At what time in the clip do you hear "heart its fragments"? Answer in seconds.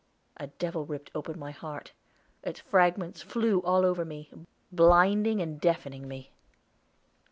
1.51-3.21